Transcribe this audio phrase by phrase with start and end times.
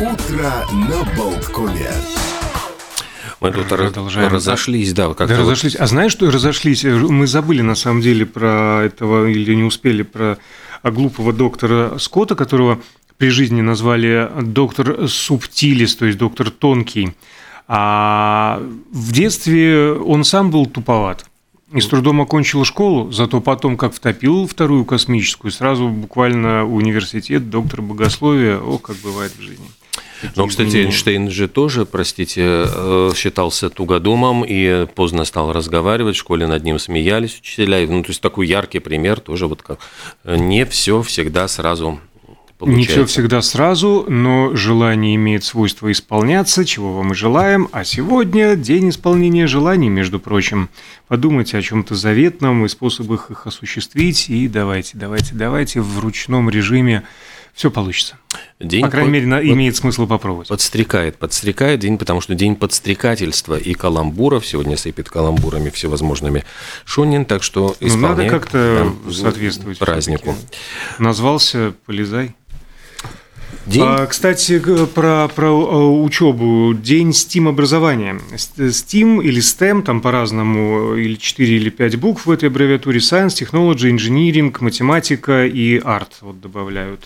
[0.00, 1.90] Утро на Болткоме.
[3.40, 4.32] Мы тут Продолжаем.
[4.32, 5.74] разошлись, да, как да, разошлись.
[5.74, 6.84] А знаешь, что разошлись?
[6.84, 10.38] Мы забыли на самом деле про этого или не успели про
[10.84, 12.80] глупого доктора Скотта, которого
[13.16, 17.16] при жизни назвали доктор субтилис, то есть доктор тонкий.
[17.66, 18.62] А
[18.92, 21.26] в детстве он сам был туповат.
[21.72, 27.82] И с трудом окончил школу, зато потом, как втопил вторую космическую, сразу буквально университет, доктор
[27.82, 29.66] богословия, о, как бывает в жизни.
[30.36, 36.46] Но, кстати, Эйнштейн же тоже, простите, э, считался тугодумом и поздно стал разговаривать, в школе
[36.46, 37.86] над ним смеялись учителя.
[37.86, 39.80] Ну, то есть такой яркий пример тоже вот как
[40.24, 42.00] не все всегда сразу
[42.58, 42.90] Получается.
[42.90, 47.68] Не все всегда сразу, но желание имеет свойство исполняться, чего вам и желаем.
[47.70, 50.68] А сегодня день исполнения желаний, между прочим.
[51.06, 54.28] Подумайте о чем-то заветном и способах их осуществить.
[54.28, 57.04] И давайте, давайте, давайте в ручном режиме
[57.58, 58.16] все получится.
[58.60, 59.26] День По крайней под...
[59.26, 59.56] мере, под...
[59.56, 60.46] имеет смысл попробовать.
[60.46, 64.46] Подстрекает, подстрекает день, потому что день подстрекательства и каламбуров.
[64.46, 66.44] Сегодня сыпет каламбурами всевозможными
[66.84, 70.36] Шунин, так что ну, надо как-то соответствовать празднику.
[71.00, 72.36] Назвался «Полезай».
[73.66, 73.82] День?
[73.84, 74.60] А, кстати,
[74.94, 76.74] про, про э, учебу.
[76.74, 78.20] День STEAM образования.
[78.34, 83.00] STEAM или STEM, там по-разному, или 4 или 5 букв в этой аббревиатуре.
[83.00, 87.04] Science, Technology, Engineering, математика и арт вот добавляют.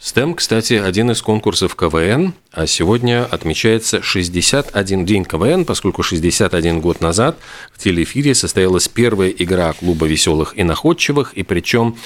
[0.00, 7.00] STEM, кстати, один из конкурсов КВН, а сегодня отмечается 61 день КВН, поскольку 61 год
[7.00, 7.38] назад
[7.72, 11.96] в телеэфире состоялась первая игра клуба веселых и находчивых, и причем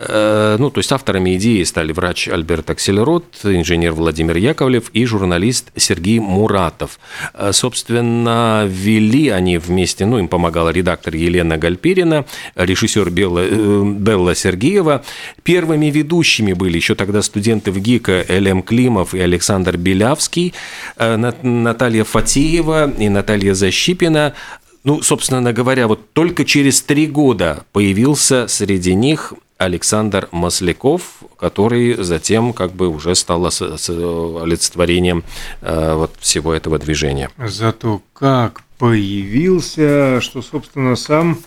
[0.00, 6.20] ну, то есть авторами идеи стали врач Альберт Акселерот, инженер Владимир Яковлев и журналист Сергей
[6.20, 6.98] Муратов.
[7.34, 14.34] Э, собственно, вели они вместе, ну, им помогала редактор Елена Гальперина, режиссер Белла, э, Белла
[14.34, 15.04] Сергеева.
[15.42, 20.54] Первыми ведущими были еще тогда студенты в ГИКа Элем Климов и Александр Белявский,
[20.96, 24.34] Наталья Фатеева и Наталья Защипина.
[24.82, 32.54] Ну, собственно говоря, вот только через три года появился среди них Александр Масляков, который затем
[32.54, 35.22] как бы уже стал олицетворением
[35.60, 37.30] э, вот всего этого движения.
[37.36, 41.38] Зато как появился, что, собственно, сам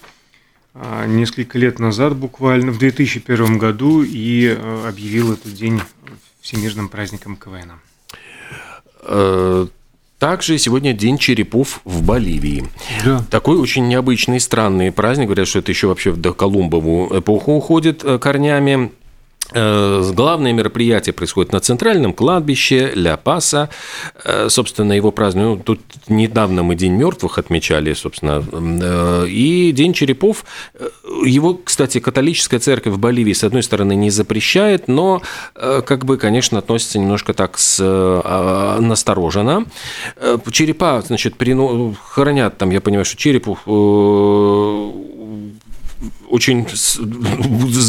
[0.75, 5.81] а, несколько лет назад, буквально в 2001 году, и э, объявил этот день
[6.39, 7.79] всемирным праздником КВН.
[10.23, 12.63] Также сегодня День черепов в Боливии.
[13.03, 13.25] Да.
[13.29, 15.25] Такой очень необычный, странный праздник.
[15.25, 18.93] Говорят, что это еще вообще в доколумбову эпоху уходит э, корнями.
[19.51, 23.69] Э, главное мероприятие происходит на центральном кладбище Ля Паса.
[24.23, 25.59] Э, собственно, его празднуют.
[25.59, 30.45] Ну, тут недавно мы День мертвых отмечали, собственно, э, и День черепов.
[31.25, 35.21] Его, кстати, католическая церковь в Боливии, с одной стороны, не запрещает, но,
[35.53, 39.65] как бы, конечно, относится немножко так с, а, настороженно.
[40.51, 41.35] Черепа, значит,
[42.03, 43.57] хранят там, я понимаю, что черепу
[46.33, 46.97] очень с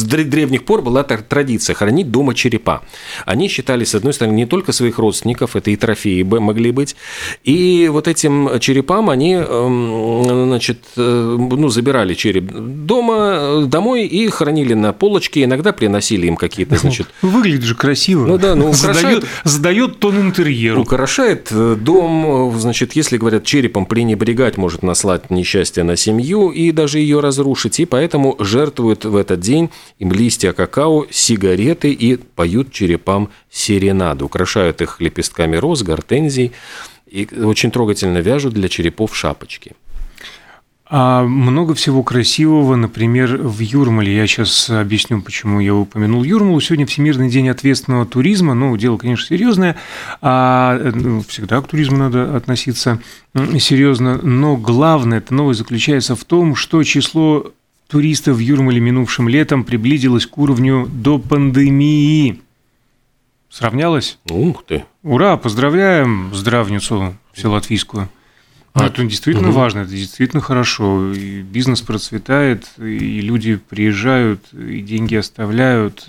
[0.05, 2.83] древних пор была традиция хранить дома черепа.
[3.25, 6.95] Они считали, с одной стороны, не только своих родственников, это и трофеи могли быть,
[7.43, 14.29] и вот этим черепам они, эм, значит, э, ну, забирали череп дома, э, домой и
[14.29, 17.09] хранили на полочке, иногда приносили им какие-то, значит...
[17.23, 18.27] Выглядит же красиво.
[18.27, 19.25] Ну да, ну украшает...
[19.45, 20.83] Задает тон интерьеру.
[20.83, 26.99] Украшает э, дом, значит, если, говорят, черепом пренебрегать может наслать несчастье на семью и даже
[26.99, 33.31] ее разрушить, и поэтому жертвуют в этот день им листья какао, сигареты и поют черепам
[33.51, 34.27] серенаду.
[34.27, 36.53] Украшают их лепестками роз, гортензий
[37.07, 39.73] и очень трогательно вяжут для черепов шапочки.
[40.87, 44.15] А много всего красивого, например, в Юрмале.
[44.15, 46.61] Я сейчас объясню, почему я упомянул Юрмалу.
[46.61, 48.53] Сегодня Всемирный день ответственного туризма.
[48.55, 49.77] Ну, дело, конечно, серьезное.
[50.21, 53.01] А ну, всегда к туризму надо относиться
[53.59, 54.21] серьезно.
[54.23, 57.53] Но главное, это новость заключается в том, что число
[57.95, 62.41] туристов в Юрмале минувшим летом приблизилась к уровню до пандемии.
[63.49, 64.19] Сравнялась?
[64.29, 64.85] Ух ты!
[65.05, 65.37] Ура!
[65.37, 68.09] Поздравляем здравницу вселатвийскую.
[68.73, 69.59] А, это действительно угу.
[69.59, 71.13] важно, это действительно хорошо.
[71.13, 76.09] И бизнес процветает, и люди приезжают, и деньги оставляют,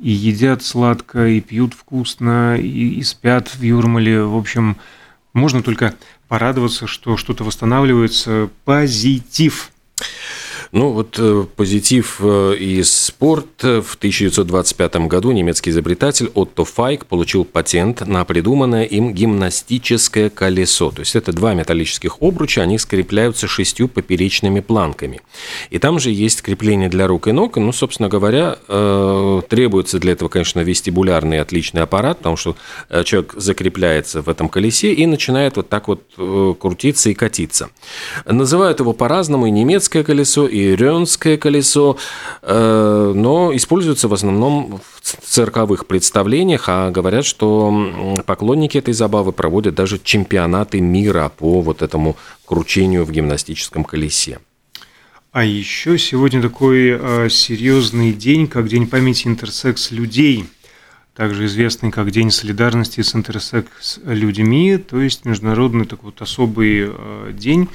[0.00, 4.22] и едят сладко, и пьют вкусно, и, и спят в Юрмале.
[4.22, 4.76] В общем,
[5.32, 5.96] можно только
[6.28, 8.50] порадоваться, что что-то восстанавливается.
[8.64, 9.72] Позитив.
[10.72, 13.62] Ну вот э, позитив э, и спорт.
[13.62, 20.90] В 1925 году немецкий изобретатель Отто Файк получил патент на придуманное им гимнастическое колесо.
[20.90, 25.20] То есть это два металлических обруча, они скрепляются шестью поперечными планками.
[25.68, 27.58] И там же есть крепление для рук и ног.
[27.58, 32.56] Ну, собственно говоря, э, требуется для этого, конечно, вестибулярный отличный аппарат, потому что
[33.04, 36.02] человек закрепляется в этом колесе и начинает вот так вот
[36.58, 37.68] крутиться и катиться.
[38.24, 41.96] Называют его по-разному, и немецкое колесо, и рёнское колесо,
[42.42, 49.74] э, но используются в основном в цирковых представлениях, а говорят, что поклонники этой забавы проводят
[49.74, 52.16] даже чемпионаты мира по вот этому
[52.46, 54.38] кручению в гимнастическом колесе.
[55.32, 60.44] А еще сегодня такой э, серьезный день, как День памяти интерсекс людей,
[61.14, 67.32] также известный как День солидарности с интерсекс людьми, то есть международный такой вот особый э,
[67.32, 67.68] день,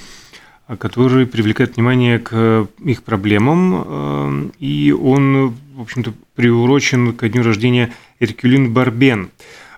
[0.75, 7.93] который привлекает внимание к их проблемам, э, и он, в общем-то, приурочен ко дню рождения
[8.19, 9.29] Эркюлин Барбен.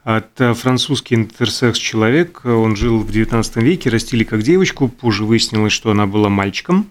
[0.04, 6.08] Это французский интерсекс-человек, он жил в XIX веке, растили как девочку, позже выяснилось, что она
[6.08, 6.88] была мальчиком.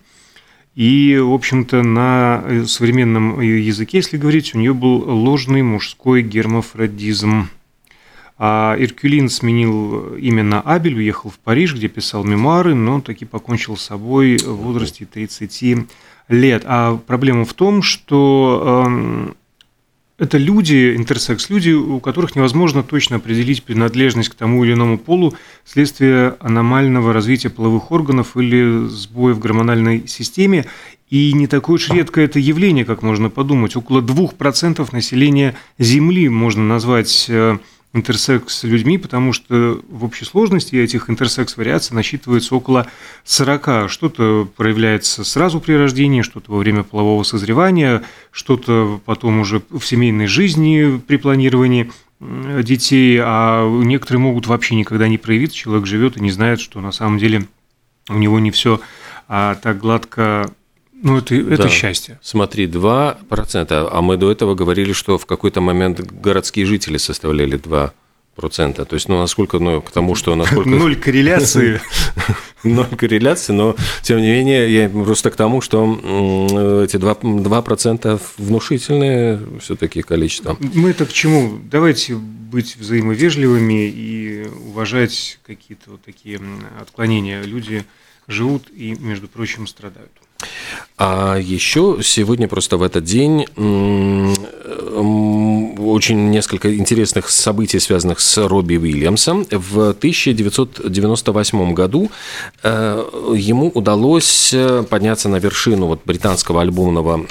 [0.77, 7.49] И, в общем-то, на современном языке, если говорить, у нее был ложный мужской гермафродизм.
[8.41, 13.83] А Иркюлин сменил именно Абель, уехал в Париж, где писал мемуары, но таки покончил с
[13.83, 15.89] собой в возрасте 30
[16.29, 16.63] лет.
[16.65, 19.33] А проблема в том, что э,
[20.19, 25.35] это люди, интерсекс, люди, у которых невозможно точно определить принадлежность к тому или иному полу
[25.65, 30.67] вследствие аномального развития половых органов или сбоя в гормональной системе.
[31.11, 33.75] И не такое уж редкое это явление, как можно подумать.
[33.75, 37.31] Около 2% населения Земли можно назвать
[37.95, 42.87] интерсекс людьми, потому что в общей сложности этих интерсекс-вариаций насчитывается около
[43.25, 43.91] 40.
[43.91, 50.27] Что-то проявляется сразу при рождении, что-то во время полового созревания, что-то потом уже в семейной
[50.27, 51.91] жизни при планировании
[52.21, 55.57] детей, а некоторые могут вообще никогда не проявиться.
[55.57, 57.47] Человек живет и не знает, что на самом деле
[58.09, 58.81] у него не все
[59.29, 60.51] а так гладко
[61.03, 61.69] ну, это, это да.
[61.69, 62.19] счастье.
[62.23, 67.93] Смотри, 2%, а мы до этого говорили, что в какой-то момент городские жители составляли 2%.
[68.85, 70.69] То есть, ну, насколько, ну, к тому, что насколько...
[70.69, 71.81] Ноль корреляции.
[72.65, 75.85] Ноль корреляции, но, тем не менее, я просто к тому, что
[76.85, 80.57] эти 2%, 2 внушительное все таки количество.
[80.61, 81.61] Мы это к чему?
[81.71, 86.41] Давайте быть взаимовежливыми и уважать какие-то вот такие
[86.81, 87.43] отклонения.
[87.43, 87.85] Люди
[88.27, 90.11] живут и, между прочим, страдают.
[90.97, 93.47] А еще сегодня просто в этот день
[95.99, 99.45] очень несколько интересных событий, связанных с Робби Уильямсом.
[99.51, 102.11] В 1998 году
[102.63, 103.05] э,
[103.35, 107.27] ему удалось э, подняться на вершину вот британского альбомного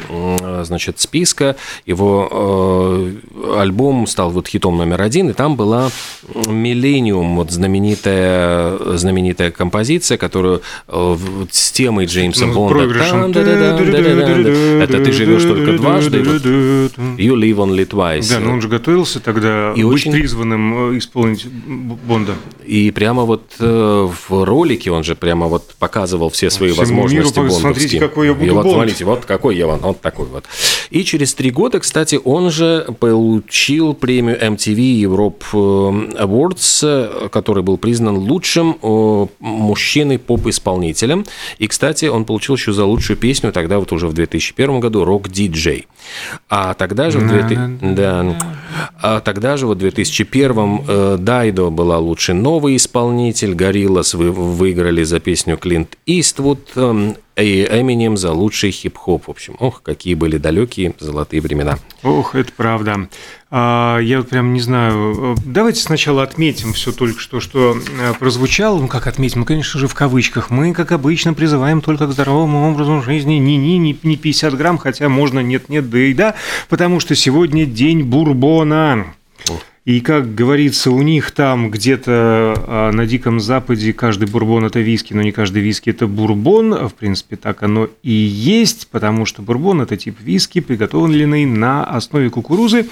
[0.63, 1.55] значит, списка.
[1.85, 5.89] Его э, альбом стал вот хитом номер один, и там была
[6.35, 12.83] «Миллениум», вот знаменитая, знаменитая композиция, которую с темой Джеймса ну, Бонда.
[14.83, 16.17] Это ты живешь только дважды.
[16.17, 18.29] You live only twice.
[18.29, 20.12] Да, но он же готовился тогда и быть очень...
[20.12, 22.33] призванным э, исполнить Бонда.
[22.65, 27.39] И прямо вот э, в ролике он же прямо вот показывал все свои Всему возможности
[27.39, 28.75] миру, Смотрите, какой я буду и вот, Бонд.
[28.75, 30.45] смотрите, вот какой я он, вот такой вот.
[30.89, 37.77] И через три года, кстати, он же получил премию MTV Europe э, Awards, который был
[37.77, 38.77] признан лучшим
[39.39, 41.25] мужчиной поп-исполнителем.
[41.60, 45.30] И, кстати, он получил еще за лучшую песню тогда вот уже в 2001 году «Рок
[45.30, 45.88] Диджей».
[46.50, 47.94] А тогда же в 2000...
[47.94, 48.37] да,
[49.01, 55.20] а тогда же вот в 2001 э, Дайдо была лучший новый исполнитель, Гориллас выиграли за
[55.20, 59.27] песню Клинт Иствуд, эм, и Эминем за лучший хип-хоп.
[59.27, 61.77] В общем, ох, какие были далекие золотые времена.
[62.03, 63.08] Ох, это правда.
[63.50, 65.36] А, я вот прям не знаю.
[65.46, 68.79] Давайте сначала отметим все только что, что э, прозвучало.
[68.79, 69.41] Ну, как отметим?
[69.41, 70.50] Ну, конечно же, в кавычках.
[70.50, 73.36] Мы, как обычно, призываем только к здоровому образу жизни.
[73.36, 76.36] Ни-ни, не 50 грамм, хотя можно нет-нет, да и да,
[76.70, 79.13] потому что сегодня день бурбона.
[79.88, 82.12] И, как говорится, у них там где-то
[82.67, 86.89] а, на Диком Западе каждый бурбон– это виски, но не каждый виски– это бурбон.
[86.89, 92.29] В принципе, так оно и есть, потому что бурбон– это тип виски, приготовленный на основе
[92.29, 92.89] кукурузы.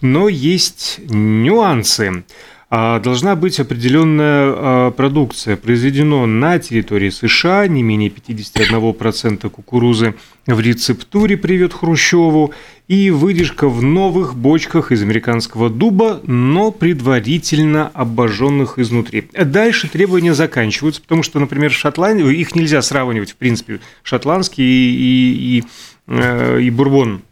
[0.00, 2.24] Но есть нюансы.
[2.72, 5.56] А, должна быть определенная а, продукция.
[5.56, 10.14] Произведено на территории США не менее 51% кукурузы
[10.46, 12.54] в рецептуре «Привет Хрущеву»
[12.86, 19.28] и выдержка в новых бочках из американского дуба, но предварительно обожженных изнутри.
[19.32, 25.58] Дальше требования заканчиваются, потому что, например, в Шотландии, их нельзя сравнивать, в принципе, шотландский и,
[25.58, 25.64] и, и,
[26.06, 27.22] э, и бурбон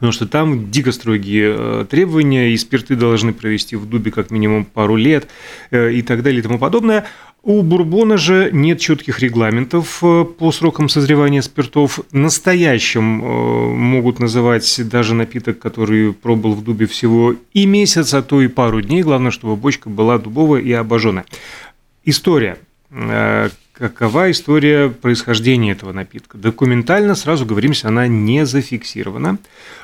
[0.00, 4.64] потому что там дико строгие э, требования, и спирты должны провести в дубе как минимум
[4.64, 5.28] пару лет
[5.70, 7.04] э, и так далее и тому подобное.
[7.42, 12.00] У бурбона же нет четких регламентов э, по срокам созревания спиртов.
[12.12, 18.48] Настоящим могут называть даже напиток, который пробыл в дубе всего и месяц, а то и
[18.48, 19.02] пару дней.
[19.02, 21.26] Главное, чтобы бочка была дубовая и обожженная.
[22.06, 22.56] История
[23.80, 26.36] какова история происхождения этого напитка.
[26.36, 29.38] Документально, сразу говоримся, она не зафиксирована,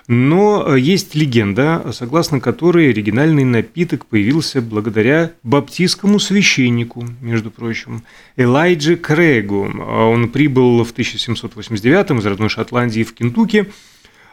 [0.06, 8.02] но э, есть легенда, согласно которой оригинальный напиток появился благодаря баптистскому священнику, между прочим,
[8.36, 9.62] Элайджи Крейгу.
[9.62, 13.66] Он прибыл в 1789 из родной Шотландии в Кентукки,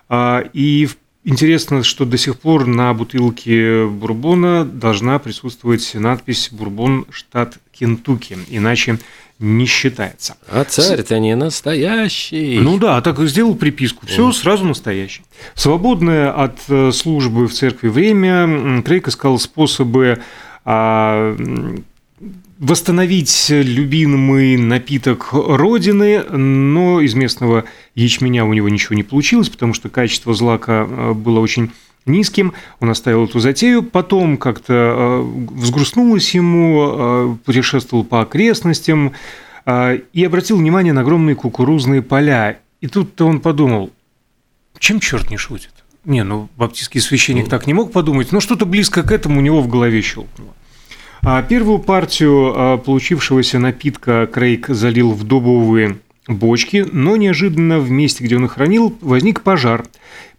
[0.09, 0.89] а, и
[1.25, 8.99] Интересно, что до сих пор на бутылке бурбона должна присутствовать надпись «Бурбон, штат Кентукки», иначе
[9.43, 10.37] не считается.
[10.47, 12.59] А царь-то не настоящий.
[12.59, 14.05] Ну да, так сделал приписку.
[14.05, 15.21] Все сразу настоящий.
[15.53, 20.19] Свободное от э, службы в церкви время Крейг искал способы
[20.63, 21.35] а,
[22.57, 29.89] восстановить любимый напиток Родины, но из местного ячменя у него ничего не получилось, потому что
[29.89, 31.71] качество злака э, было очень
[32.05, 39.13] низким, он оставил эту затею, потом как-то э, взгрустнулось ему, э, путешествовал по окрестностям
[39.65, 42.59] э, и обратил внимание на огромные кукурузные поля.
[42.81, 43.91] И тут он подумал,
[44.79, 45.71] чем черт не шутит?
[46.05, 49.61] Не, ну, баптистский священник так не мог подумать, но что-то близко к этому у него
[49.61, 50.53] в голове щелкнуло.
[51.21, 58.37] А первую партию получившегося напитка Крейг залил в дубовые бочки, но неожиданно в месте, где
[58.37, 59.85] он их хранил, возник пожар.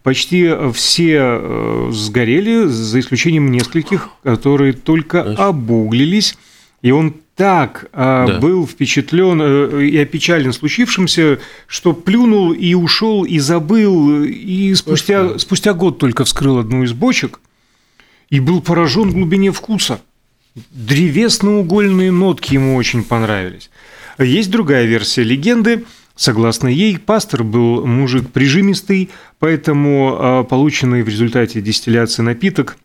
[0.03, 6.37] Почти все э, сгорели, за исключением нескольких, которые только обуглились.
[6.81, 8.39] И он так э, да.
[8.39, 15.73] был впечатлен э, и опечален случившимся, что плюнул и ушел, и забыл, и спустя, спустя
[15.73, 17.39] год только вскрыл одну из бочек
[18.29, 20.01] и был поражен глубине вкуса.
[20.71, 23.69] Древесно-угольные нотки ему очень понравились.
[24.19, 25.85] Есть другая версия легенды.
[26.15, 32.77] Согласно ей, пастор был мужик прижимистый, поэтому а, полученный в результате дистилляции напиток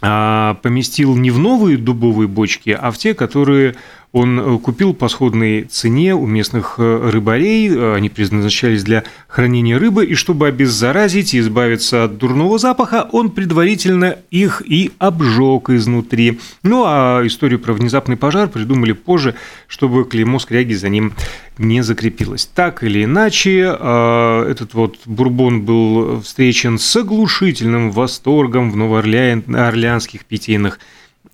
[0.00, 3.76] а, поместил не в новые дубовые бочки, а в те, которые
[4.14, 9.76] он э, купил по сходной цене у местных э, рыбарей, э, они предназначались для хранения
[9.76, 16.38] рыбы, и чтобы обеззаразить и избавиться от дурного запаха, он предварительно их и обжег изнутри.
[16.62, 19.34] Ну а историю про внезапный пожар придумали позже,
[19.66, 21.14] чтобы клеймо скряги за ним
[21.58, 22.46] не закрепилось.
[22.46, 30.78] Так или иначе, этот вот бурбон был встречен с оглушительным восторгом в новоорлеанских питейных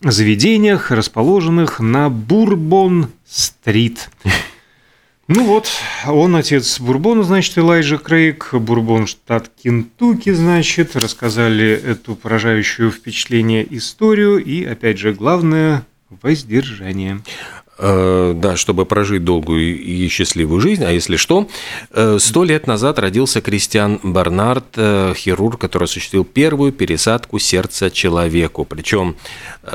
[0.02, 4.08] заведениях, расположенных на Бурбон-стрит.
[5.32, 5.68] Ну вот,
[6.08, 14.44] он отец Бурбона, значит, Элайджа Крейг, Бурбон, штат Кентукки, значит, рассказали эту поражающую впечатление историю
[14.44, 15.86] и, опять же, главное–
[16.22, 17.20] воздержание.
[17.82, 20.84] Э, да, чтобы прожить долгую и счастливую жизнь.
[20.84, 21.48] А если что,
[21.92, 28.66] э, сто лет назад родился Кристиан Барнард, э, хирург, который осуществил первую пересадку сердца человеку.
[28.66, 29.16] Причем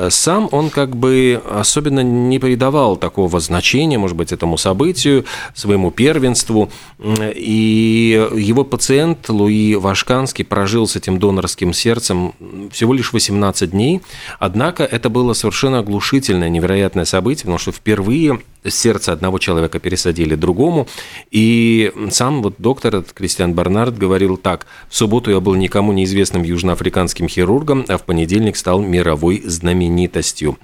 [0.08, 6.70] сам он как бы особенно не придавал такого значения, может быть, этому событию, своему первенству.
[7.00, 12.34] И его пациент Луи Вашканский прожил с этим донорским сердцем
[12.70, 14.00] всего лишь 18 дней.
[14.38, 20.34] Однако это было совершенно оглушительное, невероятное событие, потому что впервые впервые сердце одного человека пересадили
[20.34, 20.86] другому.
[21.30, 24.66] И сам вот доктор Кристиан Барнард говорил так.
[24.90, 30.58] В субботу я был никому неизвестным южноафриканским хирургом, а в понедельник стал мировой знаменитостью.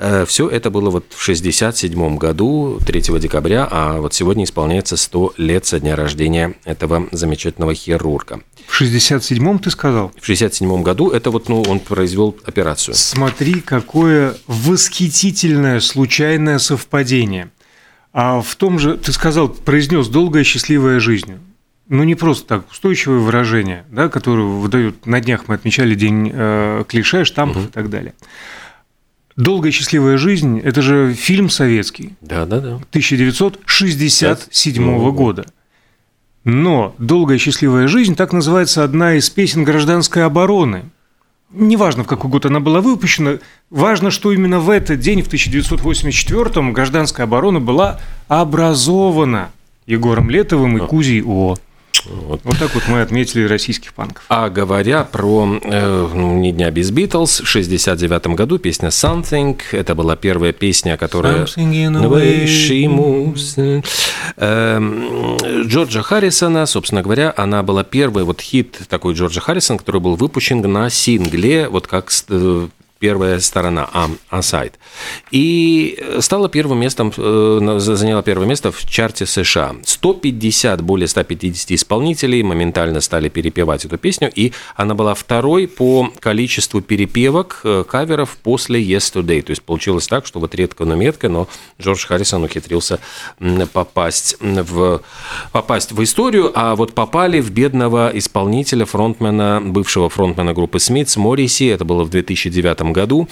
[0.00, 5.34] Э, Все это было вот в 67 году, 3 декабря, а вот сегодня исполняется 100
[5.36, 8.40] лет со дня рождения этого замечательного хирурга.
[8.66, 10.10] В 67-м ты сказал?
[10.18, 12.94] В 67 году это вот, ну, он произвел операцию.
[12.94, 17.50] Смотри, какое восхитительное случайное совпадение.
[18.14, 21.34] А в том же, ты сказал, произнес «долгая счастливая жизнь».
[21.88, 26.84] Ну, не просто так, устойчивое выражение, да, которое выдают на днях, мы отмечали день э,
[26.88, 27.68] клише, штампов угу.
[27.68, 28.14] и так далее.
[29.40, 32.12] «Долгая счастливая жизнь»– это же фильм советский.
[32.20, 32.74] Да, да, да.
[32.90, 35.46] 1967 года.
[36.44, 40.84] Но «Долгая счастливая жизнь» так называется одна из песен гражданской обороны.
[41.52, 43.38] неважно, в какой год она была выпущена,
[43.70, 49.50] важно, что именно в этот день, в 1984-м, гражданская оборона была образована
[49.86, 51.56] Егором Летовым и Кузей О.
[52.04, 52.40] Вот.
[52.44, 54.24] вот так вот мы отметили российских панков.
[54.28, 59.94] А говоря про э, ну, «Ни дня без Битлз», в 69 году песня «Something», это
[59.94, 61.46] была первая песня, которая...
[64.36, 64.80] Э,
[65.66, 70.60] Джорджа Харрисона, собственно говоря, она была первый вот хит такой Джорджа Харрисона, который был выпущен
[70.60, 72.68] на сингле, вот как э,
[73.00, 74.78] первая сторона, а, а сайт.
[75.30, 79.76] И стала первым местом, э, заняла первое место в чарте США.
[79.84, 86.82] 150, более 150 исполнителей моментально стали перепевать эту песню, и она была второй по количеству
[86.82, 89.40] перепевок э, каверов после Yesterday.
[89.40, 91.48] То есть получилось так, что вот редко, но метко, но
[91.80, 93.00] Джордж Харрисон ухитрился
[93.72, 95.00] попасть в,
[95.52, 101.64] попасть в историю, а вот попали в бедного исполнителя, фронтмена, бывшего фронтмена группы Смитс, Морриси,
[101.64, 103.28] это было в 2009 году,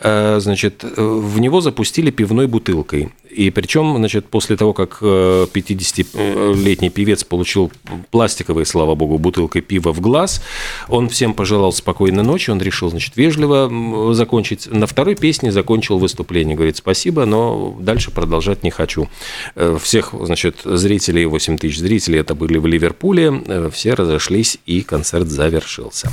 [0.00, 3.10] э, значит, в него запустили пивной бутылкой.
[3.36, 7.70] И причем, значит, после того, как 50-летний э, певец получил
[8.10, 10.42] пластиковые, слава богу, бутылкой пива в глаз,
[10.88, 14.68] он всем пожелал спокойной ночи, он решил, значит, вежливо закончить.
[14.72, 19.08] На второй песне закончил выступление, говорит, спасибо, но дальше продолжать не хочу.
[19.54, 25.28] Э, всех, значит, зрителей, 8 тысяч зрителей, это были в Ливерпуле, все разошлись, и концерт
[25.28, 26.10] завершился.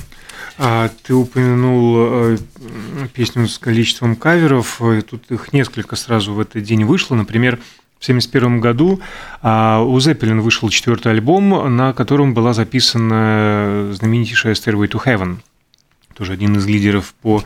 [0.57, 2.37] А ты упомянул э,
[3.13, 4.81] песню с количеством каверов.
[5.09, 7.15] Тут их несколько сразу в этот день вышло.
[7.15, 7.57] Например,
[7.99, 8.99] в 1971 году
[9.41, 15.37] а, у Зеппелин вышел четвертый альбом, на котором была записана знаменитейшая «Stairway to Heaven».
[16.13, 17.43] Тоже один из лидеров по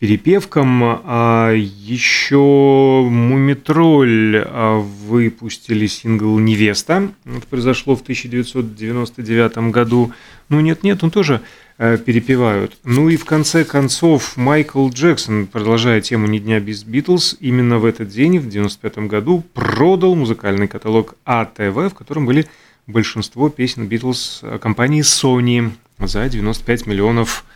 [0.00, 1.00] перепевкам.
[1.04, 7.12] А еще Мумитроль а, выпустили сингл «Невеста».
[7.24, 10.12] Это произошло в 1999 году.
[10.48, 12.76] Ну нет-нет, он тоже Э, перепевают.
[12.84, 17.86] Ну и в конце концов Майкл Джексон, продолжая тему «Ни дня без Битлз», именно в
[17.86, 22.46] этот день, в 95 году, продал музыкальный каталог АТВ, в котором были
[22.86, 27.46] большинство песен Битлз компании Sony за 95 миллионов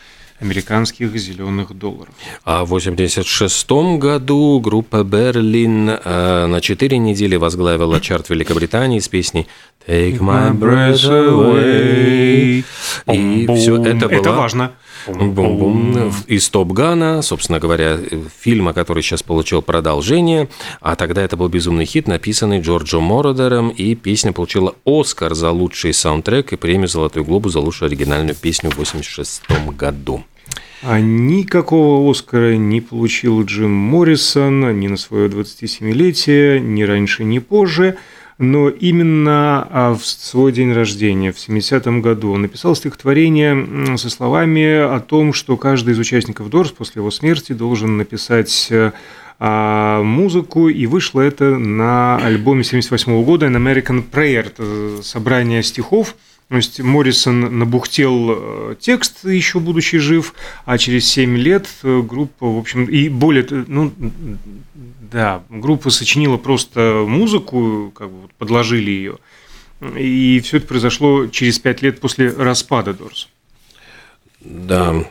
[0.45, 2.15] американских зеленых долларов.
[2.45, 9.47] А в 1986 году группа Берлин э, на 4 недели возглавила чарт Великобритании с песней
[9.87, 12.65] Take my breath away.
[13.13, 14.21] И все это было...
[14.21, 14.73] Это важно.
[15.07, 16.13] Бум-бум.
[16.27, 17.99] Из Топ Гана, собственно говоря,
[18.41, 20.49] фильма, который сейчас получил продолжение,
[20.81, 25.93] а тогда это был безумный хит, написанный Джорджо Мородером, и песня получила Оскар за лучший
[25.93, 29.43] саундтрек и премию «Золотой глобус» за лучшую оригинальную песню в 1986
[29.77, 30.25] году.
[30.87, 37.97] А никакого Оскара не получил Джим Моррисон ни на свое 27-летие, ни раньше, ни позже.
[38.37, 44.65] Но именно а, в свой день рождения, в 70-м году, он написал стихотворение со словами
[44.65, 48.71] о том, что каждый из участников Дорс после его смерти должен написать
[49.39, 56.17] а, музыку, и вышло это на альбоме 78 года «An American Prayer», это собрание стихов,
[56.55, 62.47] то есть Моррисон набухтел э, текст, еще будучи жив, а через 7 лет э, группа,
[62.47, 63.93] в общем, и более, ну,
[65.11, 69.19] да, группа сочинила просто музыку, как бы подложили ее,
[69.99, 73.29] и все это произошло через 5 лет после распада Дорс.
[74.39, 75.05] Да,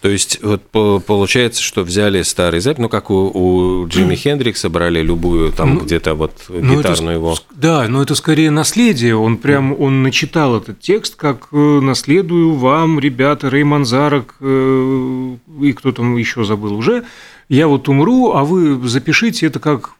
[0.00, 5.00] то есть вот получается, что взяли старый запись, ну как у, у Джимми Хендрикса брали
[5.00, 7.36] любую там ну, где-то вот ну, гитарную это, его.
[7.50, 9.16] Да, но это скорее наследие.
[9.16, 15.72] Он прям он начитал этот текст, как э, наследую вам, ребята, Рейман Зарок э, и
[15.72, 17.04] кто там еще забыл уже.
[17.48, 19.92] Я вот умру, а вы запишите это как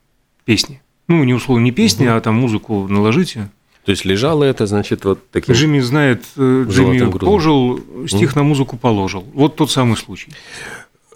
[0.44, 0.82] песни.
[1.08, 2.16] Ну, не условно не песни, угу.
[2.16, 3.50] а там музыку наложите.
[3.86, 5.54] То есть лежало это, значит, вот таким...
[5.54, 9.24] Джимми знает, э, Джимми пожил, стих на музыку положил.
[9.32, 10.32] Вот тот самый случай.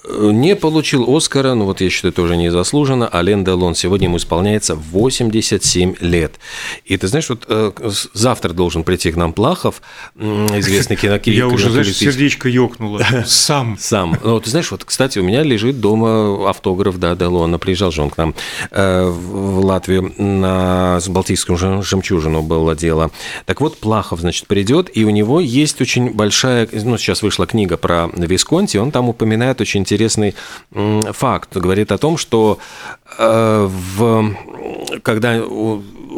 [0.09, 3.09] Не получил Оскара, но вот я считаю, тоже незаслуженно.
[3.13, 6.41] Ален Делон сегодня ему исполняется 87 лет.
[6.85, 7.73] И ты знаешь, вот э,
[8.15, 9.83] завтра должен прийти к нам Плахов,
[10.17, 11.39] известный кинокритик.
[11.39, 13.05] Я уже, знаешь, сердечко ёкнуло.
[13.27, 13.77] Сам.
[13.81, 14.17] Сам.
[14.23, 17.59] Ну, ты знаешь, вот, кстати, у меня лежит дома автограф, да, Делона.
[17.59, 18.35] Приезжал же он к нам
[18.71, 23.11] э, в Латвию на с Балтийском жемчужину было дело.
[23.45, 27.77] Так вот, Плахов, значит, придет, и у него есть очень большая, ну, сейчас вышла книга
[27.77, 30.35] про Висконти, он там упоминает очень интересный
[31.13, 31.57] факт.
[31.57, 32.59] Говорит о том, что
[33.19, 34.35] э, в,
[35.03, 35.41] когда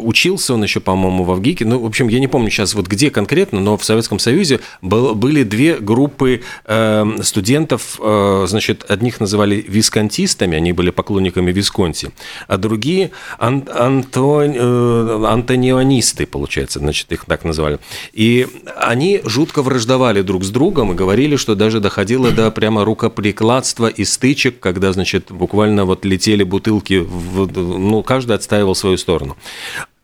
[0.03, 1.65] учился он еще, по-моему, в Авгике.
[1.65, 5.15] Ну, в общем, я не помню сейчас вот где конкретно, но в Советском Союзе был,
[5.15, 7.99] были две группы э, студентов.
[7.99, 12.11] Э, значит, одних называли висконтистами, они были поклонниками Висконти,
[12.47, 17.79] а другие ан, анто, э, антонионисты, получается, значит, их так называли.
[18.13, 23.62] И они жутко враждовали друг с другом и говорили, что даже доходило до прямо рукоприкладства
[23.95, 29.37] и стычек, когда, значит, буквально вот летели бутылки, в, ну, каждый отстаивал свою сторону.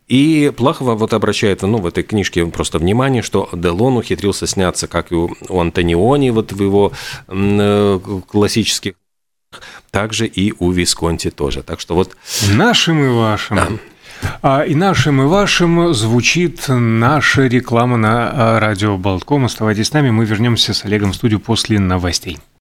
[0.08, 5.12] И Плахова вот обращает ну, в этой книжке просто внимание, что Делон ухитрился сняться, как
[5.12, 6.92] и у Антониони, вот в его
[7.28, 8.94] э, классических,
[9.92, 11.62] также и у Висконти тоже.
[11.62, 12.16] Так что вот...
[12.52, 13.56] Нашим и вашим.
[13.56, 13.68] Да.
[14.42, 19.44] А и нашим, и вашим звучит наша реклама на а, радио Болтком.
[19.44, 22.38] Оставайтесь с нами, мы вернемся с Олегом в студию после новостей.